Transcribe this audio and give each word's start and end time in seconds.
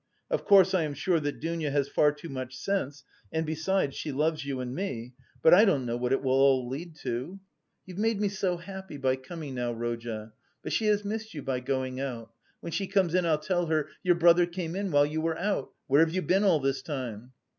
Of 0.31 0.45
course, 0.45 0.73
I 0.73 0.81
am 0.81 0.95
sure 0.95 1.19
that 1.19 1.39
Dounia 1.39 1.69
has 1.69 1.87
far 1.87 2.11
too 2.11 2.27
much 2.27 2.57
sense, 2.57 3.03
and 3.31 3.45
besides 3.45 3.95
she 3.95 4.11
loves 4.11 4.43
you 4.43 4.59
and 4.59 4.73
me... 4.73 5.13
but 5.43 5.53
I 5.53 5.63
don't 5.63 5.85
know 5.85 5.95
what 5.95 6.11
it 6.11 6.23
will 6.23 6.31
all 6.31 6.67
lead 6.67 6.95
to. 7.03 7.39
You've 7.85 7.99
made 7.99 8.19
me 8.19 8.27
so 8.27 8.57
happy 8.57 8.97
by 8.97 9.15
coming 9.15 9.53
now, 9.53 9.73
Rodya, 9.73 10.33
but 10.63 10.73
she 10.73 10.87
has 10.87 11.05
missed 11.05 11.35
you 11.35 11.43
by 11.43 11.59
going 11.59 11.99
out; 11.99 12.33
when 12.61 12.71
she 12.71 12.87
comes 12.87 13.13
in 13.13 13.27
I'll 13.27 13.37
tell 13.37 13.67
her: 13.67 13.89
'Your 14.01 14.15
brother 14.15 14.47
came 14.47 14.75
in 14.75 14.89
while 14.89 15.05
you 15.05 15.21
were 15.21 15.37
out. 15.37 15.69
Where 15.85 16.03
have 16.03 16.15
you 16.15 16.23
been 16.23 16.43
all 16.43 16.59
this 16.59 16.81
time? 16.81 17.33